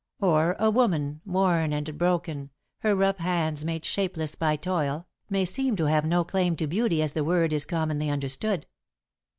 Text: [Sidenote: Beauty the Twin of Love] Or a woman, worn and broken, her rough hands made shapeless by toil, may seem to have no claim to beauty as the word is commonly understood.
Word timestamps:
[Sidenote: 0.19 0.23
Beauty 0.23 0.35
the 0.35 0.41
Twin 0.41 0.49
of 0.49 0.49
Love] 0.49 0.65
Or 0.65 0.67
a 0.67 0.71
woman, 0.83 1.21
worn 1.27 1.73
and 1.73 1.97
broken, 1.99 2.49
her 2.79 2.95
rough 2.95 3.17
hands 3.19 3.63
made 3.63 3.85
shapeless 3.85 4.33
by 4.33 4.55
toil, 4.55 5.05
may 5.29 5.45
seem 5.45 5.75
to 5.75 5.85
have 5.85 6.05
no 6.05 6.23
claim 6.23 6.55
to 6.55 6.65
beauty 6.65 7.03
as 7.03 7.13
the 7.13 7.23
word 7.23 7.53
is 7.53 7.65
commonly 7.65 8.09
understood. 8.09 8.65